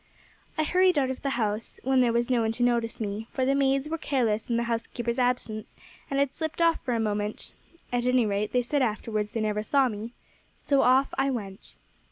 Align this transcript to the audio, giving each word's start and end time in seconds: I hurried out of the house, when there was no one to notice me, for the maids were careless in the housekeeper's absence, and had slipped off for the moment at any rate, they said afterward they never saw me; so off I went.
I 0.57 0.63
hurried 0.63 0.97
out 0.97 1.11
of 1.11 1.21
the 1.21 1.29
house, 1.37 1.79
when 1.83 2.01
there 2.01 2.11
was 2.11 2.27
no 2.27 2.41
one 2.41 2.51
to 2.53 2.63
notice 2.63 2.99
me, 2.99 3.27
for 3.33 3.45
the 3.45 3.53
maids 3.53 3.87
were 3.87 3.99
careless 3.99 4.49
in 4.49 4.57
the 4.57 4.63
housekeeper's 4.63 5.19
absence, 5.19 5.75
and 6.09 6.19
had 6.19 6.33
slipped 6.33 6.59
off 6.59 6.79
for 6.83 6.95
the 6.95 6.99
moment 6.99 7.53
at 7.93 8.07
any 8.07 8.25
rate, 8.25 8.51
they 8.51 8.63
said 8.63 8.81
afterward 8.81 9.27
they 9.27 9.41
never 9.41 9.61
saw 9.61 9.87
me; 9.89 10.13
so 10.57 10.81
off 10.81 11.13
I 11.19 11.29
went. 11.29 11.75